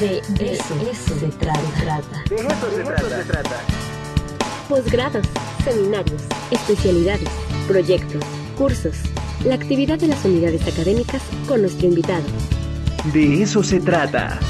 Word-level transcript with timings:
De 0.00 0.18
eso, 0.18 1.18
se 1.20 1.28
trata. 1.38 2.24
De 2.28 2.36
eso, 2.36 2.70
se, 2.70 3.24
trata. 3.24 3.60
Posgrados, 4.68 5.24
seminarios, 5.62 6.22
especialidades, 6.50 7.28
proyectos, 7.68 8.24
cursos, 8.58 8.96
la 9.44 9.54
actividad 9.54 9.98
de 9.98 10.08
las 10.08 10.24
unidades 10.24 10.66
académicas 10.66 11.22
con 11.46 11.60
nuestro 11.60 11.86
invitado. 11.86 12.24
De 13.12 13.42
eso 13.42 13.62
se 13.62 13.78
trata. 13.78 14.40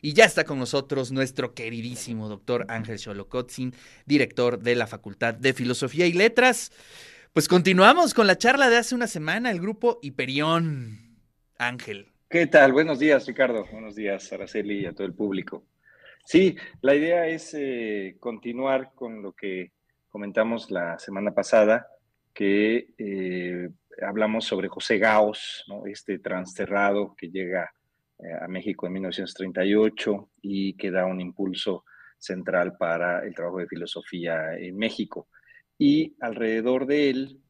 Y 0.00 0.12
ya 0.12 0.26
está 0.26 0.44
con 0.44 0.60
nosotros 0.60 1.10
nuestro 1.10 1.52
queridísimo 1.52 2.28
doctor 2.28 2.66
Ángel 2.68 3.00
Xolocotzin, 3.00 3.74
director 4.06 4.60
de 4.60 4.76
la 4.76 4.86
Facultad 4.86 5.34
de 5.34 5.54
Filosofía 5.54 6.06
y 6.06 6.12
Letras. 6.12 6.70
Pues 7.32 7.48
continuamos 7.48 8.14
con 8.14 8.28
la 8.28 8.38
charla 8.38 8.70
de 8.70 8.76
hace 8.76 8.94
una 8.94 9.08
semana, 9.08 9.50
el 9.50 9.60
grupo 9.60 9.98
Hiperión. 10.02 11.18
Ángel. 11.58 12.11
¿Qué 12.32 12.46
tal? 12.46 12.72
Buenos 12.72 12.98
días, 12.98 13.26
Ricardo. 13.26 13.66
Buenos 13.70 13.94
días, 13.94 14.32
Araceli 14.32 14.80
y 14.80 14.86
a 14.86 14.94
todo 14.94 15.06
el 15.06 15.12
público. 15.12 15.66
Sí, 16.24 16.56
la 16.80 16.94
idea 16.94 17.26
es 17.26 17.52
eh, 17.52 18.16
continuar 18.18 18.92
con 18.94 19.20
lo 19.20 19.34
que 19.34 19.72
comentamos 20.08 20.70
la 20.70 20.98
semana 20.98 21.34
pasada, 21.34 21.86
que 22.32 22.94
eh, 22.96 23.68
hablamos 24.00 24.46
sobre 24.46 24.68
José 24.68 24.96
Gaos, 24.96 25.66
este 25.84 26.20
transterrado 26.20 27.14
que 27.18 27.28
llega 27.28 27.70
eh, 28.18 28.32
a 28.40 28.48
México 28.48 28.86
en 28.86 28.94
1938 28.94 30.30
y 30.40 30.72
que 30.78 30.90
da 30.90 31.04
un 31.04 31.20
impulso 31.20 31.84
central 32.16 32.78
para 32.78 33.26
el 33.26 33.34
trabajo 33.34 33.58
de 33.58 33.66
filosofía 33.66 34.54
en 34.54 34.78
México. 34.78 35.28
Y 35.76 36.16
alrededor 36.18 36.86
de 36.86 37.10
él, 37.10 37.42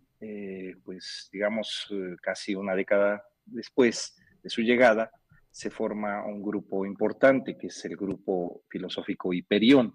pues 0.84 1.28
digamos 1.33 1.89
casi 2.20 2.56
una 2.56 2.75
década 2.75 3.25
después, 3.45 4.17
de 4.42 4.51
su 4.51 4.62
llegada, 4.62 5.10
se 5.52 5.70
forma 5.70 6.24
un 6.24 6.42
grupo 6.42 6.87
importante, 6.87 7.56
que 7.59 7.66
es 7.66 7.84
el 7.84 7.96
grupo 7.96 8.62
filosófico 8.69 9.33
Hiperión. 9.34 9.94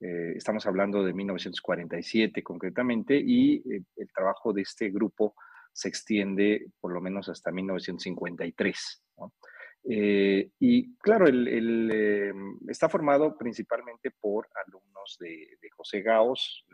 Eh, 0.00 0.34
estamos 0.36 0.64
hablando 0.66 1.04
de 1.04 1.12
1947 1.12 2.42
concretamente, 2.42 3.16
y 3.16 3.56
eh, 3.56 3.82
el 3.96 4.12
trabajo 4.12 4.52
de 4.52 4.62
este 4.62 4.90
grupo 4.90 5.34
se 5.72 5.88
extiende 5.88 6.66
por 6.80 6.92
lo 6.92 7.00
menos 7.00 7.28
hasta 7.28 7.50
1953. 7.50 9.04
Eh, 9.84 10.50
y 10.60 10.96
claro, 10.98 11.26
está 12.68 12.88
formado 12.88 13.36
principalmente 13.36 14.12
por 14.12 14.48
alumnos 14.64 15.16
de, 15.18 15.58
José 15.76 16.02
Gaos. 16.02 16.64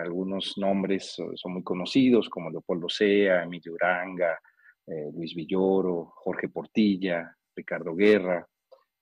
algunos 0.00 0.58
nombres 0.58 1.14
son 1.34 1.52
muy 1.52 1.62
conocidos, 1.62 2.28
como 2.28 2.50
Leopoldo 2.50 2.88
Sea, 2.88 3.44
Emilio 3.44 3.74
Uranga, 3.74 4.40
eh, 4.90 5.10
Luis 5.14 5.34
Villoro, 5.34 6.12
Jorge 6.14 6.48
Portilla, 6.48 7.36
Ricardo 7.54 7.94
Guerra, 7.94 8.46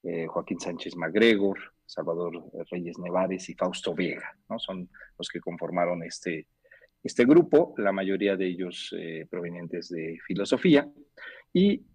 eh, 0.03 0.27
Joaquín 0.27 0.59
Sánchez 0.59 0.97
Magregor, 0.97 1.59
Salvador 1.85 2.43
Reyes 2.71 2.99
Nevares 2.99 3.49
y 3.49 3.55
Fausto 3.55 3.95
Vega, 3.95 4.37
¿no? 4.49 4.59
Son 4.59 4.89
los 5.17 5.29
que 5.29 5.41
conformaron 5.41 6.03
este, 6.03 6.49
este 7.05 7.25
grupo, 7.25 7.73
la 7.77 7.93
mayoría 7.93 8.37
de 8.37 8.47
ellos 8.47 8.93
eh, 8.99 9.27
provenientes 9.31 9.89
de 9.89 10.19
filosofía. 10.27 10.91
Y 11.53 11.87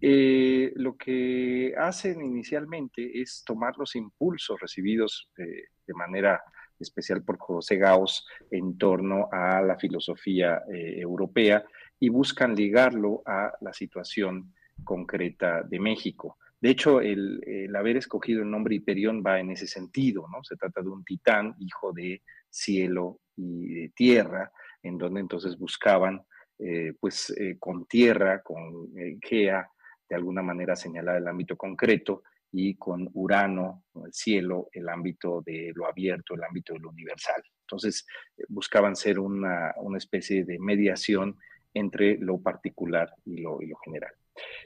lo 0.74 0.96
que 0.96 1.72
hacen 1.78 2.20
inicialmente 2.20 3.20
es 3.20 3.44
tomar 3.46 3.74
los 3.78 3.94
impulsos 3.94 4.58
recibidos 4.58 5.30
de 5.36 5.94
manera 5.94 6.42
especial 6.80 7.22
por 7.22 7.38
José 7.38 7.76
Gauss 7.76 8.26
en 8.50 8.76
torno 8.76 9.28
a 9.30 9.62
la 9.62 9.78
filosofía 9.78 10.62
europea 10.68 11.64
y 12.02 12.08
buscan 12.08 12.56
ligarlo 12.56 13.22
a 13.24 13.52
la 13.60 13.72
situación 13.72 14.52
concreta 14.82 15.62
de 15.62 15.78
México. 15.78 16.36
De 16.60 16.70
hecho, 16.70 17.00
el, 17.00 17.70
haber 17.76 17.96
escogido 17.96 18.42
el 18.42 18.50
nombre 18.50 18.74
Hiperión 18.74 19.22
va 19.24 19.38
en 19.38 19.52
ese 19.52 19.68
sentido, 19.68 20.26
¿no? 20.28 20.42
Se 20.42 20.56
trata 20.56 20.82
de 20.82 20.88
un 20.88 21.04
titán, 21.04 21.54
hijo 21.60 21.92
de 21.92 22.20
cielo 22.50 23.20
y 23.36 23.68
de 23.68 23.88
tierra, 23.90 24.50
en 24.82 24.98
donde 24.98 25.20
entonces 25.20 25.56
buscaban, 25.56 26.20
eh, 26.58 26.92
pues, 26.98 27.32
eh, 27.38 27.56
con 27.60 27.86
tierra, 27.86 28.42
con 28.42 28.90
eh, 28.98 29.18
Gea, 29.22 29.70
de 30.08 30.16
alguna 30.16 30.42
manera 30.42 30.74
señalar 30.74 31.18
el 31.18 31.28
ámbito 31.28 31.56
concreto, 31.56 32.24
y 32.50 32.74
con 32.74 33.08
Urano, 33.14 33.84
el 34.04 34.12
cielo, 34.12 34.70
el 34.72 34.88
ámbito 34.88 35.40
de 35.46 35.70
lo 35.72 35.86
abierto, 35.86 36.34
el 36.34 36.42
ámbito 36.42 36.72
de 36.74 36.80
lo 36.80 36.90
universal. 36.90 37.44
Entonces, 37.60 38.04
buscaban 38.48 38.96
ser 38.96 39.20
una, 39.20 39.72
una 39.76 39.98
especie 39.98 40.44
de 40.44 40.58
mediación 40.58 41.38
entre 41.74 42.18
lo 42.18 42.38
particular 42.40 43.14
y 43.24 43.40
lo, 43.40 43.58
general. 43.84 44.12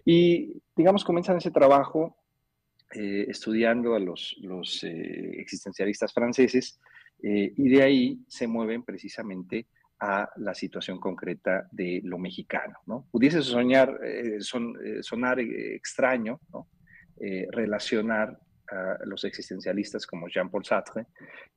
Y, 0.05 0.53
digamos, 0.75 1.05
comienzan 1.05 1.39
ese 1.39 1.51
trabajo 1.51 2.17
eh, 2.95 3.27
estudiando 3.29 3.95
a 3.95 3.99
los, 3.99 4.37
los 4.41 4.83
eh, 4.85 5.41
existencialistas 5.41 6.13
franceses 6.13 6.81
eh, 7.23 7.53
y 7.57 7.69
de 7.69 7.83
ahí 7.83 8.21
se 8.29 8.47
mueven 8.47 8.85
precisamente 8.85 9.67
a 9.99 10.29
la 10.37 10.55
situación 10.55 11.01
concreta 11.01 11.69
de 11.73 12.01
lo 12.05 12.19
mexicano. 12.19 12.79
¿no? 12.87 13.09
Pudiese 13.11 13.43
soñar, 13.43 13.99
son, 14.41 14.77
sonar 15.01 15.41
extraño 15.41 16.39
relacionar 17.51 18.39
a 18.69 18.99
los 19.07 19.25
existencialistas 19.25 20.07
como 20.07 20.29
Jean-Paul 20.29 20.67
Sartre 20.67 21.07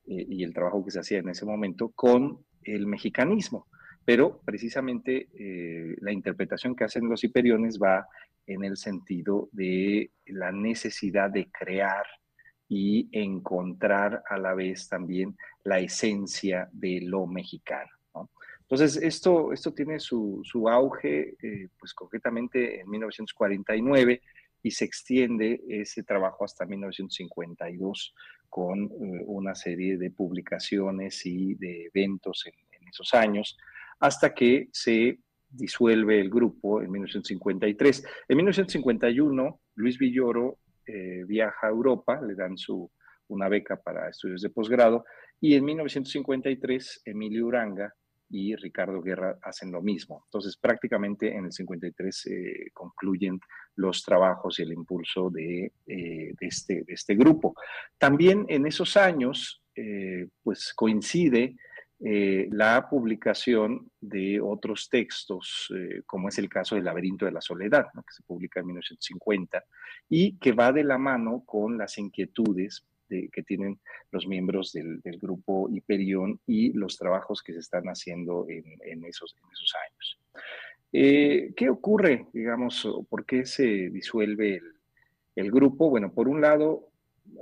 y 0.06 0.42
el 0.42 0.54
trabajo 0.54 0.86
que 0.86 0.92
se 0.92 1.02
hacía 1.02 1.18
en 1.18 1.28
ese 1.28 1.46
momento 1.46 1.90
con 1.90 2.46
el 2.64 2.88
mexicanismo 2.88 3.68
pero 4.10 4.42
precisamente 4.44 5.28
eh, 5.36 5.96
la 6.00 6.12
interpretación 6.12 6.76
que 6.76 6.84
hacen 6.84 7.08
los 7.08 7.24
hiperiones 7.24 7.78
va 7.78 8.08
en 8.48 8.64
el 8.64 8.76
sentido 8.76 9.50
de 9.52 10.10
la 10.26 10.52
necesidad 10.52 11.30
de 11.30 11.52
crear 11.52 12.08
y 12.68 13.08
encontrar 13.12 14.24
a 14.28 14.40
la 14.40 14.56
vez 14.56 14.90
también 14.90 15.38
la 15.64 15.78
esencia 15.78 16.68
de 16.72 17.02
lo 17.02 17.28
mexicano. 17.28 17.92
Entonces, 18.62 18.98
esto, 18.98 19.54
esto 19.54 19.76
tiene 19.76 20.00
su, 20.00 20.42
auge, 20.68 21.36
eh, 21.44 21.68
pues 21.80 21.94
concretamente 21.94 22.82
en 22.82 22.90
1949 22.90 24.24
y 24.64 24.72
se 24.72 24.86
extiende 24.86 25.62
ese 25.70 26.02
trabajo 26.02 26.46
hasta 26.46 26.66
1952 26.66 28.16
con 28.50 28.86
eh, 28.86 29.24
una 29.28 29.54
serie 29.54 30.00
de 30.00 30.10
publicaciones 30.10 31.24
y 31.28 31.54
de 31.54 31.92
eventos 31.94 32.48
en 32.48 32.88
esos 32.88 33.14
años 33.14 33.56
hasta 34.00 34.34
que 34.34 34.70
se 34.72 35.20
disuelve 35.50 36.20
el 36.20 36.30
grupo 36.30 36.82
en 36.82 36.92
1953. 36.92 38.06
En 38.28 38.38
1951, 38.38 39.60
Luis 39.76 39.98
Villoro 39.98 40.60
eh, 40.86 41.24
viaja 41.26 41.68
a 41.68 41.70
Europa, 41.70 42.22
le 42.22 42.36
dan 42.36 42.58
su, 42.58 42.90
una 43.28 43.50
beca 43.50 43.78
para 43.78 44.10
estudios 44.10 44.42
de 44.42 44.50
posgrado, 44.50 45.06
y 45.42 45.56
en 45.56 45.66
1953, 45.66 47.02
Emilio 47.06 47.48
Uranga 47.48 47.94
y 48.32 48.56
Ricardo 48.56 49.02
Guerra 49.02 49.40
hacen 49.42 49.72
lo 49.72 49.82
mismo. 49.82 50.24
Entonces, 50.26 50.56
prácticamente 50.58 51.36
en 51.36 51.46
el 51.46 51.52
53 51.52 52.26
eh, 52.28 52.70
concluyen 52.74 53.40
los 53.76 54.04
trabajos 54.04 54.60
y 54.60 54.64
el 54.64 54.74
impulso 54.74 55.32
de, 55.32 55.72
eh, 55.88 56.34
este, 56.40 56.84
de, 56.84 56.94
este, 56.94 57.16
grupo. 57.16 57.56
También 57.98 58.46
en 58.50 58.66
esos 58.68 58.98
años, 58.98 59.64
pues 60.44 60.74
coincide 60.74 61.56
eh, 62.02 62.48
la 62.52 62.88
publicación 62.90 63.92
de 64.00 64.40
otros 64.40 64.88
textos, 64.90 65.68
eh, 65.76 66.04
como 66.06 66.30
es 66.30 66.38
el 66.38 66.48
caso 66.48 66.76
del 66.76 66.86
Laberinto 66.86 67.26
de 67.26 67.32
la 67.34 67.42
Soledad, 67.42 67.88
que 67.94 68.14
se 68.16 68.24
publica 68.24 68.62
en 68.62 68.68
1950, 68.68 69.66
y 70.08 70.38
que 70.38 70.54
va 70.54 70.72
de 70.72 70.86
la 70.86 70.98
mano 70.98 71.44
con 71.46 71.78
las 71.78 71.98
inquietudes 71.98 72.86
que 73.10 73.42
tienen 73.42 73.80
los 74.12 74.28
miembros 74.28 74.72
del, 74.72 75.02
grupo 75.20 75.68
Hiperión 75.72 76.40
y 76.46 76.74
los 76.74 76.96
trabajos 76.96 77.42
que 77.42 77.54
se 77.54 77.60
están 77.60 77.86
haciendo 77.86 78.46
en, 78.48 79.04
esos, 79.04 79.36
años. 79.42 80.20
Eh, 80.94 81.52
¿Qué 81.56 81.72
ocurre, 81.72 82.28
digamos, 82.34 82.88
por 83.10 83.26
qué 83.26 83.48
se 83.48 83.90
disuelve 83.90 84.58
el, 84.58 84.74
el 85.36 85.52
grupo? 85.52 85.90
Bueno, 85.90 86.14
por 86.14 86.30
un 86.30 86.40
lado, 86.40 86.89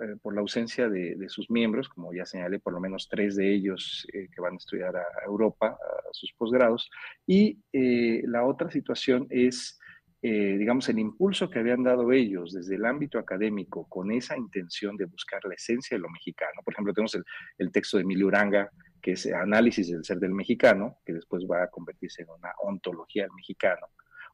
eh, 0.02 0.16
por 0.22 0.34
la 0.34 0.42
ausencia 0.42 0.90
de, 0.90 1.30
sus 1.30 1.50
miembros, 1.50 1.90
como 1.90 2.14
ya 2.14 2.26
señalé, 2.26 2.60
por 2.60 2.74
lo 2.74 2.80
menos 2.80 3.08
tres 3.10 3.36
de 3.36 3.54
ellos 3.54 4.08
eh, 4.14 4.28
que 4.34 4.42
van 4.42 4.54
a 4.54 4.58
estudiar 4.58 4.96
a, 4.96 5.06
Europa, 5.26 5.68
a 5.68 6.14
sus 6.14 6.34
posgrados. 6.34 6.90
Y 7.26 7.60
eh, 7.74 8.22
la 8.26 8.46
otra 8.46 8.70
situación 8.70 9.28
es, 9.30 9.80
digamos, 10.22 10.90
el 10.90 11.00
impulso 11.00 11.50
que 11.50 11.60
habían 11.60 11.84
dado 11.84 12.12
ellos 12.12 12.52
desde 12.52 12.76
el 12.76 12.86
ámbito 12.86 13.18
académico 13.18 13.88
con 13.88 14.12
esa 14.12 14.38
intención 14.38 14.98
de 14.98 15.06
buscar 15.06 15.40
la 15.46 15.54
esencia 15.54 15.96
de 15.96 16.02
lo 16.02 16.10
mexicano. 16.10 16.62
Por 16.66 16.74
ejemplo, 16.74 16.94
tenemos 16.94 17.16
el, 17.16 17.24
el 17.58 17.72
texto 17.72 17.96
de 17.96 18.04
Emilio 18.04 18.28
Uranga, 18.28 18.70
que 19.02 19.12
es 19.12 19.26
Análisis 19.28 19.90
del 19.90 20.04
Ser 20.04 20.20
del 20.20 20.34
Mexicano, 20.34 20.98
que 21.06 21.14
después 21.14 21.46
va 21.50 21.64
a 21.64 21.70
convertirse 21.70 22.24
en 22.24 22.30
una 22.30 22.52
ontología 22.62 23.24
del 23.24 23.32
mexicano 23.34 23.88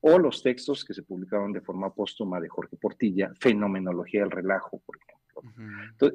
o 0.06 0.19
los 0.19 0.44
textos 0.44 0.83
que 0.83 0.94
se 0.94 1.04
publicaron 1.04 1.54
de 1.54 1.62
forma 1.62 1.94
póstuma 1.94 2.42
de 2.42 2.50
Jorge 2.50 2.75
Portilla, 2.75 3.31
Fenomenología 3.39 4.19
del 4.19 4.31
Relajo, 4.31 4.81
por 4.86 4.98
ejemplo 4.98 5.23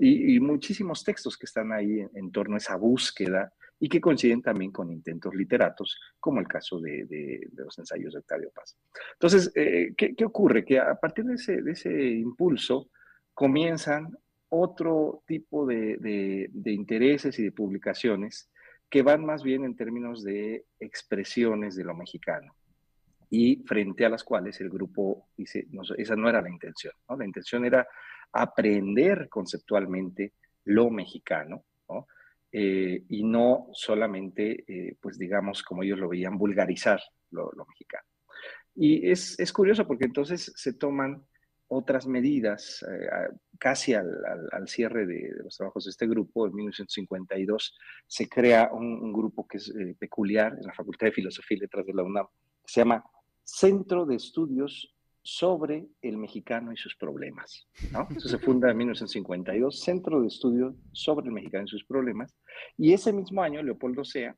y, 0.01 0.41
muchísimos 0.41 1.05
textos 1.05 1.37
que 1.37 1.47
están 1.47 1.73
ahí 1.73 2.05
en, 2.15 2.31
torno 2.33 2.55
a 2.55 2.59
esa 2.59 2.77
búsqueda 2.77 3.53
y 3.81 3.89
que 3.89 4.01
coinciden 4.01 4.43
también 4.43 4.73
con 4.73 4.91
intentos 4.91 5.35
literatos, 5.35 5.99
como 6.19 6.41
el 6.41 6.49
caso 6.49 6.81
de, 6.81 7.49
los 7.55 7.79
ensayos 7.79 8.13
de 8.13 8.21
Octavio 8.21 8.51
Paz. 8.55 8.77
Entonces, 9.15 9.53
eh, 9.55 9.95
¿qué, 9.97 10.25
ocurre? 10.25 10.65
Que 10.65 10.79
a 10.79 10.95
partir 10.95 11.25
de 11.25 11.35
ese, 11.35 12.11
impulso, 12.11 12.91
comienzan 13.35 14.17
otro 14.49 15.23
tipo 15.27 15.67
de, 15.67 16.51
intereses 16.65 17.39
y 17.39 17.45
de 17.45 17.53
publicaciones 17.53 18.51
que 18.91 19.03
van 19.03 19.25
más 19.25 19.43
bien 19.43 19.65
en 19.65 19.77
términos 19.77 20.25
de 20.25 20.65
expresiones 20.81 21.77
de 21.77 21.85
lo 21.85 21.95
mexicano 21.95 22.55
y 23.31 23.63
frente 23.67 24.05
a 24.05 24.09
las 24.09 24.25
cuales 24.25 24.61
el 24.61 24.71
grupo 24.71 25.29
dice, 25.37 25.67
esa 25.97 26.17
no 26.17 26.29
era 26.29 26.43
la 26.43 26.51
intención, 26.51 26.95
la 27.17 27.25
intención 27.25 27.65
era 27.65 27.87
aprender 28.33 29.29
conceptualmente 29.29 30.35
lo 30.65 30.91
mexicano, 30.91 31.65
eh, 32.51 33.05
y 33.09 33.25
no 33.25 33.69
solamente, 33.73 34.65
eh, 34.67 34.97
pues 35.01 35.19
digamos, 35.19 35.63
como 35.63 35.83
ellos 35.83 35.99
lo 35.99 36.09
veían, 36.09 36.39
vulgarizar 36.39 37.01
lo, 37.31 37.53
mexicano. 37.69 38.05
Y 38.75 39.11
es, 39.11 39.53
curioso 39.53 39.87
porque 39.87 40.07
entonces 40.07 40.53
se 40.57 40.73
toman 40.73 41.27
otras 41.67 42.07
medidas 42.07 42.83
eh, 42.89 43.09
casi 43.59 43.93
al, 43.93 44.09
cierre 44.67 45.05
de, 45.05 45.31
los 45.45 45.57
trabajos 45.57 45.85
de 45.85 45.91
este 45.91 46.07
grupo. 46.07 46.47
En 46.47 46.55
1952 46.55 47.77
se 48.07 48.29
crea 48.29 48.71
un, 48.73 49.13
grupo 49.13 49.47
que 49.47 49.59
es 49.59 49.73
peculiar 49.99 50.55
en 50.59 50.67
la 50.67 50.73
Facultad 50.73 51.09
de 51.09 51.13
Filosofía 51.13 51.59
y 51.59 51.61
Letras 51.61 51.85
de 51.85 51.95
la 51.95 52.05
UNAM, 52.05 52.27
que 52.63 52.73
se 52.73 52.81
llama 52.81 53.05
Centro 53.49 54.05
de 54.05 54.15
Estudios 54.15 54.95
sobre 55.23 55.89
el 56.03 56.19
mexicano 56.19 56.71
y 56.71 56.77
sus 56.77 56.95
problemas. 56.97 57.67
¿no? 57.93 58.07
Eso 58.15 58.29
se 58.29 58.39
funda 58.39 58.71
en 58.71 58.77
1952, 58.77 59.81
Centro 59.81 60.21
de 60.21 60.29
Estudios 60.29 60.75
sobre 60.93 61.29
el 61.29 61.33
mexicano 61.33 61.65
y 61.65 61.69
sus 61.69 61.83
problemas. 61.85 62.37
Y 62.77 62.93
ese 62.93 63.11
mismo 63.11 63.43
año, 63.43 63.63
Leopoldo 63.63 64.05
Sea 64.05 64.37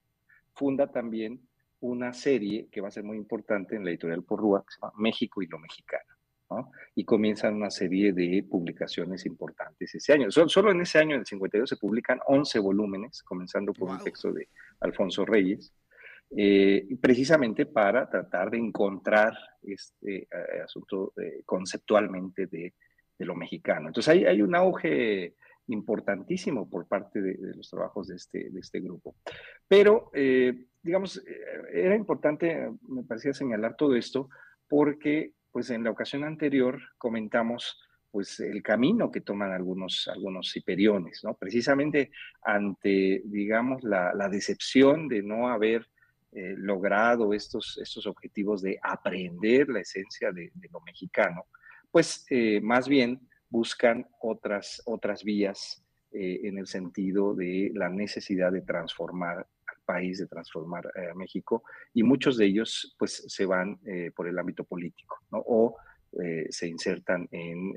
funda 0.54 0.86
también 0.86 1.40
una 1.80 2.12
serie 2.12 2.68
que 2.70 2.80
va 2.80 2.86
a 2.86 2.92
ser 2.92 3.02
muy 3.02 3.16
importante 3.16 3.74
en 3.74 3.84
la 3.84 3.90
editorial 3.90 4.22
Porrúa, 4.22 4.64
que 4.64 4.74
se 4.74 4.80
llama 4.80 4.92
México 4.96 5.42
y 5.42 5.48
lo 5.48 5.58
mexicano. 5.58 6.14
¿no? 6.48 6.70
Y 6.94 7.04
comienzan 7.04 7.56
una 7.56 7.70
serie 7.70 8.12
de 8.12 8.46
publicaciones 8.48 9.26
importantes 9.26 9.92
ese 9.92 10.12
año. 10.12 10.30
Solo, 10.30 10.70
en 10.70 10.82
ese 10.82 10.98
año, 10.98 11.14
en 11.14 11.20
el 11.20 11.26
52, 11.26 11.68
se 11.68 11.76
publican 11.76 12.20
11 12.26 12.60
volúmenes, 12.60 13.24
comenzando 13.24 13.72
por 13.72 13.90
un 13.90 13.98
texto 13.98 14.32
de 14.32 14.48
Alfonso 14.80 15.24
Reyes, 15.24 15.72
eh, 16.36 16.86
precisamente 17.00 17.66
para 17.66 18.08
tratar 18.08 18.52
de 18.52 18.58
encontrar 18.58 19.36
este 19.62 20.22
eh, 20.22 20.60
asunto 20.64 21.12
eh, 21.20 21.42
conceptualmente 21.44 22.46
de, 22.46 22.74
lo 23.18 23.34
mexicano. 23.34 23.88
Entonces 23.88 24.08
hay, 24.14 24.24
hay, 24.24 24.40
un 24.40 24.54
auge 24.54 25.34
importantísimo 25.66 26.70
por 26.70 26.86
parte 26.86 27.20
de, 27.20 27.36
los 27.54 27.68
trabajos 27.68 28.06
de 28.06 28.16
este, 28.16 28.48
de 28.48 28.60
este 28.60 28.80
grupo. 28.80 29.16
Pero, 29.68 30.10
digamos, 30.82 31.22
era 31.70 31.94
importante, 31.94 32.70
me 32.88 33.02
parecía 33.02 33.34
señalar 33.34 33.76
todo 33.76 33.94
esto, 33.94 34.30
porque 34.66 35.34
pues 35.50 35.68
en 35.68 35.84
la 35.84 35.90
ocasión 35.90 36.24
anterior 36.24 36.80
comentamos 36.96 37.78
pues 38.10 38.40
el 38.40 38.62
camino 38.62 39.10
que 39.10 39.20
toman 39.20 39.52
algunos, 39.52 40.08
algunos 40.08 40.54
¿no? 41.22 41.34
Precisamente 41.34 42.12
ante, 42.42 43.20
digamos, 43.26 43.82
la 43.82 44.28
decepción 44.30 45.08
de 45.08 45.22
no 45.22 45.48
haber 45.48 45.86
eh, 46.32 46.54
logrado 46.56 47.34
estos, 47.34 47.76
estos 47.82 48.06
objetivos 48.06 48.62
de 48.62 48.78
aprender 48.80 49.68
la 49.68 49.80
esencia 49.80 50.30
de, 50.30 50.52
lo 50.70 50.80
mexicano, 50.80 51.46
pues 51.90 52.24
eh, 52.30 52.60
más 52.60 52.88
bien 52.88 53.20
buscan 53.48 54.06
otras, 54.20 54.80
otras 54.86 55.24
vías 55.24 55.84
eh, 56.12 56.42
en 56.44 56.58
el 56.58 56.68
sentido 56.68 57.34
de 57.34 57.72
la 57.74 57.88
necesidad 57.88 58.52
de 58.52 58.60
transformar 58.60 59.38
al 59.38 59.76
país, 59.84 60.18
de 60.18 60.28
transformar 60.28 60.86
a 60.86 61.14
México, 61.16 61.64
y 61.92 62.04
muchos 62.04 62.36
de 62.36 62.46
ellos 62.46 62.94
pues 62.96 63.24
se 63.26 63.44
van 63.44 63.80
por 64.14 64.28
el 64.28 64.38
ámbito 64.38 64.62
político. 64.62 65.18
O 65.30 65.76
se 66.48 66.68
insertan 66.68 67.28
en, 67.32 67.74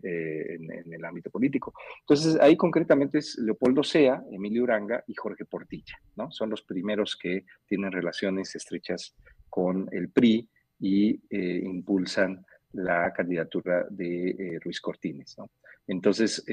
el 1.03 1.09
ámbito 1.09 1.29
político. 1.29 1.73
Entonces, 2.01 2.39
ahí 2.39 2.55
concretamente 2.55 3.19
es 3.19 3.37
Leopoldo 3.37 3.83
Sea, 3.83 4.23
Emilio 4.31 4.63
Uranga 4.63 5.03
y 5.07 5.13
Jorge 5.13 5.45
Portilla, 5.45 5.95
¿no? 6.15 6.31
Son 6.31 6.49
los 6.49 6.63
primeros 6.63 7.15
que 7.15 7.45
tienen 7.65 7.91
relaciones 7.91 8.55
estrechas 8.55 9.15
con 9.49 9.87
el 9.91 10.09
PRI 10.09 10.47
y 10.79 11.19
eh, 11.29 11.61
impulsan 11.63 12.45
la 12.73 13.13
candidatura 13.13 13.85
de 13.89 14.59
Ruiz 14.63 14.81
Cortines, 14.81 15.37
¿no? 15.37 15.51
Entonces, 15.85 16.43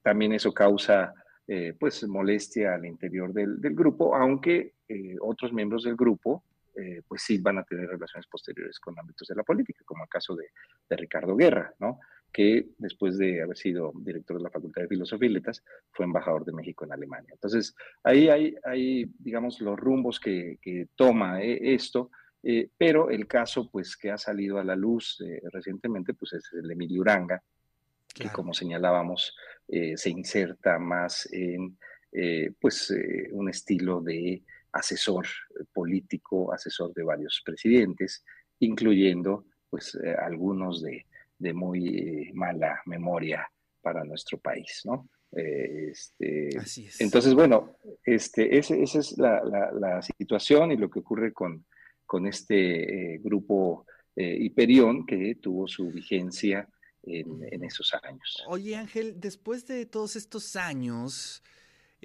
también 0.00 0.32
eso 0.32 0.54
causa 0.54 1.12
pues 1.78 2.06
molestia 2.06 2.74
al 2.74 2.86
interior 2.86 3.32
del, 3.32 3.58
grupo, 3.74 4.14
aunque 4.14 4.74
otros 5.20 5.52
miembros 5.52 5.82
del 5.82 5.96
grupo 5.96 6.44
eh, 6.76 7.02
pues 7.06 7.22
sí 7.22 7.38
van 7.38 7.58
a 7.58 7.62
tener 7.62 7.88
relaciones 7.88 8.26
posteriores 8.26 8.80
con 8.80 8.98
ámbitos 8.98 9.28
de 9.28 9.36
la 9.36 9.44
política, 9.44 9.84
como 9.84 10.02
el 10.02 10.08
caso 10.08 10.34
de, 10.34 10.48
Ricardo 10.96 11.36
Guerra, 11.36 11.72
¿no? 11.78 12.00
Que 12.34 12.66
después 12.78 13.16
de 13.16 13.40
haber 13.40 13.56
sido 13.56 13.92
director 13.94 14.36
de 14.36 14.42
la 14.42 14.50
Facultad 14.50 14.82
de 14.82 14.88
Filosofía 14.88 15.30
y 15.30 15.34
Letras, 15.34 15.62
fue 15.92 16.04
embajador 16.04 16.44
de 16.44 16.52
México 16.52 16.84
en 16.84 16.92
Alemania. 16.92 17.30
Entonces, 17.32 17.76
ahí 18.02 18.28
hay, 18.28 19.06
digamos, 19.20 19.60
los 19.60 19.78
rumbos 19.78 20.18
que, 20.18 20.58
toma 20.96 21.40
eh, 21.40 21.74
esto, 21.74 22.10
eh, 22.42 22.68
pero 22.76 23.08
el 23.08 23.28
caso, 23.28 23.70
pues, 23.70 23.96
que 23.96 24.10
ha 24.10 24.18
salido 24.18 24.58
a 24.58 24.64
la 24.64 24.74
luz 24.74 25.22
recientemente, 25.52 26.12
pues, 26.12 26.32
es 26.32 26.52
el 26.52 26.66
de 26.66 26.72
Emilio 26.74 27.02
Uranga, 27.02 27.40
que, 28.12 28.28
como 28.30 28.52
señalábamos, 28.52 29.36
se 29.68 30.10
inserta 30.10 30.78
más 30.80 31.28
en, 31.32 31.78
pues, 32.60 32.92
un 33.30 33.48
estilo 33.48 34.00
de 34.00 34.42
asesor 34.72 35.26
político, 35.72 36.52
asesor 36.52 36.92
de 36.94 37.04
varios 37.04 37.40
presidentes, 37.44 38.24
incluyendo 38.58 39.46
pues 39.70 39.96
eh, 39.96 40.14
algunos 40.16 40.82
de, 40.82 41.06
muy 41.52 41.98
eh, 41.98 42.30
mala 42.34 42.80
memoria 42.86 43.46
para 43.80 44.04
nuestro 44.04 44.38
país, 44.38 44.82
¿no? 44.84 45.08
Eh, 45.32 45.90
este, 45.90 46.56
Así 46.58 46.86
es. 46.86 47.00
Entonces, 47.00 47.34
bueno, 47.34 47.76
este, 48.04 48.56
esa 48.56 48.74
es 48.76 49.18
la, 49.18 50.00
situación 50.02 50.72
y 50.72 50.76
lo 50.76 50.88
que 50.88 51.00
ocurre 51.00 51.32
con, 51.32 51.66
con 52.06 52.26
este 52.26 53.18
grupo 53.18 53.86
Hiperión 54.16 55.04
que 55.04 55.34
tuvo 55.34 55.66
su 55.66 55.90
vigencia 55.90 56.68
en, 57.02 57.40
en, 57.50 57.64
esos 57.64 57.92
años. 58.02 58.44
Oye, 58.46 58.76
Ángel, 58.76 59.18
después 59.18 59.66
de 59.66 59.86
todos 59.86 60.14
estos 60.14 60.54
años, 60.54 61.42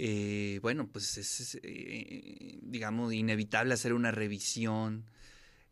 eh, 0.01 0.59
bueno, 0.61 0.89
pues 0.89 1.17
es, 1.17 1.59
eh, 1.61 2.57
digamos, 2.61 3.13
inevitable 3.13 3.73
hacer 3.73 3.93
una 3.93 4.11
revisión. 4.11 5.05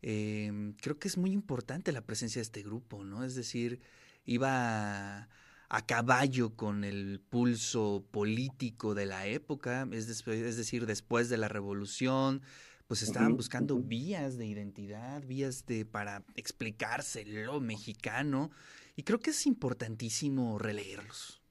Em, 0.02 0.74
creo 0.74 0.98
que 0.98 1.08
es 1.08 1.16
muy 1.16 1.32
importante 1.32 1.92
la 1.92 2.02
presencia 2.02 2.38
de 2.40 2.44
este 2.44 2.62
grupo, 2.62 3.04
¿no? 3.04 3.24
Es 3.24 3.34
decir, 3.34 3.80
iba 4.24 5.28
a, 5.68 5.86
caballo 5.86 6.54
con 6.54 6.84
el 6.84 7.20
pulso 7.28 8.04
político 8.10 8.94
de 8.94 9.06
la 9.06 9.26
época, 9.26 9.88
es, 9.92 10.08
es 10.26 10.56
decir, 10.56 10.86
después 10.86 11.28
de 11.28 11.38
la 11.38 11.48
revolución, 11.48 12.42
pues 12.86 13.02
estaban 13.02 13.36
buscando 13.36 13.78
vías 13.78 14.38
de 14.38 14.46
identidad, 14.46 15.22
vías 15.26 15.66
de 15.66 15.84
para 15.84 16.24
explicarse 16.36 17.24
lo 17.26 17.60
mexicano, 17.60 18.50
y 18.96 19.02
creo 19.02 19.20
que 19.20 19.30
es 19.30 19.46
importantísimo 19.46 20.58
releerlos. 20.58 21.42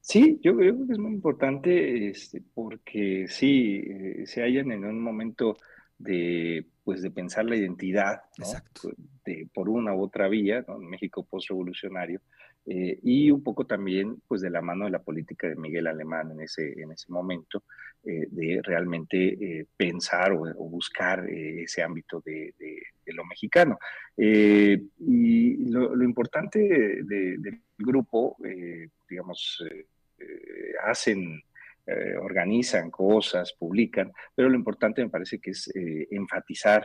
Sí, 0.00 0.38
yo 0.40 0.56
creo 0.56 0.86
que 0.86 0.92
es 0.92 0.98
muy 0.98 1.12
importante 1.12 2.08
este, 2.08 2.40
porque 2.54 3.26
sí, 3.28 3.82
eh, 3.84 4.22
se 4.26 4.40
hallan 4.40 4.70
en 4.70 4.84
un 4.84 5.00
momento 5.00 5.58
de, 5.98 6.64
pues, 6.86 7.02
de 7.02 7.10
pensar 7.10 7.44
la 7.44 7.56
identidad, 7.56 8.22
De, 9.24 9.48
por 9.52 9.68
una 9.68 9.92
u 9.92 10.02
otra 10.02 10.28
vía, 10.28 10.64
en 10.68 10.88
México 10.88 11.26
postrevolucionario, 11.28 12.20
eh, 12.64 13.00
y 13.02 13.28
un 13.32 13.42
poco 13.42 13.66
también 13.66 14.22
pues, 14.28 14.40
de 14.40 14.50
la 14.50 14.62
mano 14.62 14.84
de 14.84 14.92
la 14.92 15.02
política 15.02 15.48
de 15.48 15.56
Miguel 15.56 15.88
Alemán 15.88 16.30
en 16.30 16.42
ese, 16.42 16.80
en 16.80 16.92
ese 16.92 17.10
momento, 17.10 17.64
eh, 18.04 18.28
de 18.30 18.60
realmente 18.62 19.66
pensar 19.76 20.30
o, 20.30 20.68
buscar 20.68 21.28
ese 21.28 21.82
ámbito 21.82 22.22
de, 22.24 22.54
lo 23.06 23.24
mexicano. 23.24 23.80
y 24.16 25.68
lo, 25.68 26.04
importante 26.04 27.02
del 27.02 27.62
grupo, 27.76 28.36
digamos, 29.08 29.60
eh, 30.18 30.72
hacen, 30.84 31.42
eh, 31.86 32.16
organizan 32.16 32.90
cosas, 32.90 33.52
publican, 33.52 34.12
pero 34.34 34.48
lo 34.48 34.56
importante 34.56 35.02
me 35.02 35.10
parece 35.10 35.38
que 35.38 35.50
es 35.50 35.68
eh, 35.74 36.08
enfatizar 36.10 36.84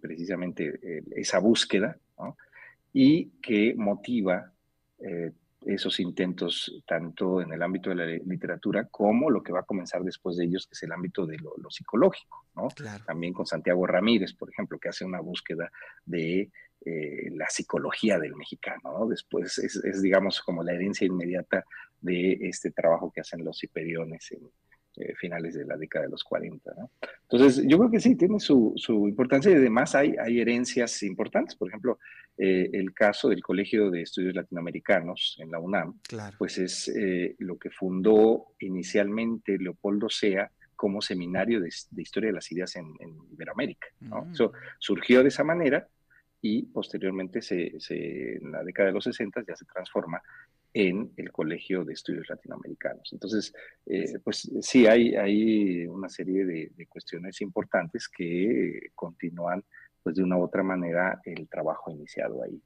precisamente 0.00 0.80
esa 1.14 1.38
búsqueda 1.38 1.94
y 2.94 3.26
que 3.42 3.74
motiva 3.76 4.50
esos 5.66 6.00
intentos 6.00 6.82
tanto 6.86 7.42
en 7.42 7.52
el 7.52 7.62
ámbito 7.62 7.90
de 7.90 7.96
la 7.96 8.06
literatura 8.06 8.88
como 8.90 9.28
lo 9.28 9.42
que 9.42 9.52
va 9.52 9.60
a 9.60 9.64
comenzar 9.64 10.02
después 10.02 10.38
de 10.38 10.46
ellos, 10.46 10.66
que 10.66 10.72
es 10.72 10.82
el 10.84 10.92
ámbito 10.92 11.26
de 11.26 11.36
lo, 11.36 11.70
psicológico, 11.70 12.46
¿no? 12.56 12.68
También 13.04 13.34
con 13.34 13.44
Santiago 13.44 13.86
Ramírez, 13.86 14.32
por 14.32 14.50
ejemplo, 14.50 14.78
que 14.78 14.88
hace 14.88 15.04
una 15.04 15.20
búsqueda 15.20 15.70
de 16.06 16.50
la 16.84 17.48
psicología 17.48 18.18
del 18.18 18.34
mexicano, 18.36 18.98
¿no? 18.98 19.06
Después 19.06 19.58
es, 19.58 20.02
digamos, 20.02 20.40
como 20.40 20.62
la 20.62 20.72
herencia 20.72 21.06
inmediata 21.06 21.64
de 22.00 22.32
este 22.40 22.70
trabajo 22.70 23.12
que 23.14 23.20
hacen 23.20 23.44
los 23.44 23.62
hiperiones 23.62 24.32
en, 24.32 24.48
eh, 24.96 25.14
finales 25.14 25.54
de 25.54 25.64
la 25.64 25.76
década 25.76 26.06
de 26.06 26.10
los 26.10 26.24
40. 26.24 26.72
¿no? 26.76 26.90
Entonces, 27.30 27.64
yo 27.64 27.78
creo 27.78 27.90
que 27.92 28.00
sí, 28.00 28.16
tiene 28.16 28.40
su, 28.40 28.72
su 28.74 29.06
importancia 29.06 29.50
y 29.52 29.54
además 29.54 29.94
hay, 29.94 30.16
hay 30.18 30.40
herencias 30.40 31.04
importantes. 31.04 31.54
Por 31.54 31.68
ejemplo, 31.68 32.00
eh, 32.36 32.68
el 32.72 32.92
caso 32.92 33.28
del 33.28 33.40
Colegio 33.40 33.88
de 33.90 34.02
Estudios 34.02 34.34
Latinoamericanos 34.34 35.36
en 35.38 35.52
la 35.52 35.60
UNAM, 35.60 36.00
Claro. 36.08 36.36
pues 36.38 36.58
es 36.58 36.88
eh, 36.88 37.36
lo 37.38 37.56
que 37.56 37.70
fundó 37.70 38.46
inicialmente 38.58 39.58
Leopoldo 39.58 40.08
Sea 40.10 40.50
como 40.74 41.00
seminario 41.00 41.60
de, 41.60 41.68
de 41.90 42.02
historia 42.02 42.30
de 42.30 42.34
las 42.34 42.50
ideas 42.50 42.74
en, 42.74 42.86
en 42.98 43.16
Iberoamérica. 43.30 43.86
¿no? 44.00 44.28
Eso 44.32 44.52
surgió 44.80 45.22
de 45.22 45.28
esa 45.28 45.44
manera 45.44 45.86
y 46.42 46.62
posteriormente, 46.62 47.42
se, 47.42 47.72
en 47.90 48.52
la 48.52 48.62
década 48.62 48.88
de 48.88 48.94
los 48.94 49.04
60, 49.04 49.44
ya 49.46 49.54
se 49.54 49.66
transforma 49.66 50.22
en 50.72 51.12
el 51.16 51.30
Colegio 51.32 51.84
de 51.84 51.92
Estudios 51.92 52.28
Latinoamericanos. 52.28 53.12
Entonces, 53.12 53.52
eh, 53.86 54.18
pues 54.24 54.50
sí, 54.62 54.86
hay, 54.86 55.16
hay 55.16 55.86
una 55.86 56.08
serie 56.08 56.44
de, 56.46 56.86
cuestiones 56.88 57.40
importantes 57.40 58.08
que 58.08 58.90
continúan, 58.94 59.64
pues 60.02 60.16
de 60.16 60.22
una 60.22 60.38
u 60.38 60.42
otra 60.42 60.62
manera, 60.62 61.20
el 61.24 61.46
trabajo 61.48 61.90
iniciado 61.90 62.42
ahí. 62.42 62.60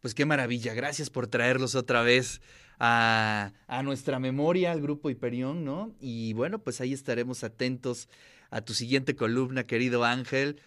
Pues 0.00 0.14
qué 0.14 0.24
maravilla, 0.24 0.74
gracias 0.74 1.10
por 1.10 1.26
traerlos 1.26 1.74
otra 1.74 2.02
vez 2.02 2.40
a, 2.78 3.52
a, 3.68 3.82
nuestra 3.82 4.18
memoria, 4.18 4.72
al 4.72 4.80
grupo 4.80 5.10
Hiperión, 5.10 5.64
¿no? 5.64 5.94
Y 6.00 6.32
bueno, 6.32 6.58
pues 6.58 6.80
ahí 6.80 6.94
estaremos 6.94 7.44
atentos 7.44 8.08
a 8.50 8.62
tu 8.62 8.72
siguiente 8.72 9.14
columna, 9.14 9.64
querido 9.64 10.04
Ángel. 10.04 10.60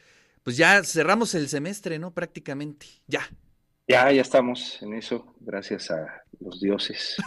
Pues 0.43 0.57
ya 0.57 0.83
cerramos 0.83 1.33
el 1.35 1.47
semestre, 1.47 1.99
¿no? 1.99 2.13
Prácticamente, 2.13 2.87
ya. 3.07 3.21
Ya, 3.87 4.11
ya 4.11 4.21
estamos 4.21 4.81
en 4.81 4.93
eso, 4.93 5.35
gracias 5.41 5.91
a 5.91 6.23
los 6.39 6.61
dioses. 6.61 7.17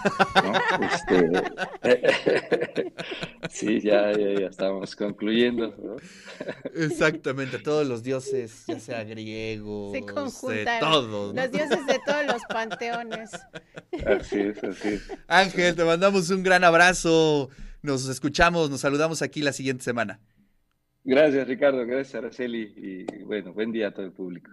¿no? 0.43 0.53
este, 0.87 1.31
sí, 3.51 3.81
ya, 3.81 4.11
ya, 4.13 4.41
ya, 4.41 4.47
estamos 4.47 4.97
concluyendo. 4.97 5.75
¿no? 5.79 5.97
Exactamente, 6.75 7.59
todos 7.59 7.87
los 7.87 8.03
dioses, 8.03 8.65
ya 8.67 8.81
sea 8.81 9.05
griegos, 9.05 9.93
Se 9.93 10.01
de 10.55 10.67
todos. 10.81 11.35
¿no? 11.35 11.43
Los 11.43 11.53
dioses 11.53 11.87
de 11.87 12.01
todos 12.07 12.25
los 12.27 12.43
panteones. 12.49 13.31
Así 14.07 14.41
es, 14.41 14.65
así 14.65 14.89
es. 14.89 15.13
Ángel, 15.29 15.75
te 15.75 15.85
mandamos 15.85 16.31
un 16.31 16.43
gran 16.43 16.65
abrazo. 16.65 17.51
Nos 17.83 18.09
escuchamos, 18.09 18.71
nos 18.71 18.81
saludamos 18.81 19.21
aquí 19.21 19.43
la 19.43 19.53
siguiente 19.53 19.85
semana. 19.85 20.21
Gracias, 21.07 21.47
Ricardo. 21.47 21.87
Gracias, 21.87 22.17
Araceli. 22.17 22.73
Y 22.77 23.23
bueno, 23.23 23.53
buen 23.55 23.71
día 23.73 23.89
a 23.89 23.95
todo 23.95 24.07
el 24.07 24.13
público. 24.13 24.51